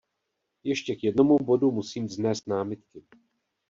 [0.63, 3.05] Ještě k jednomu bodu musím vznést námitky.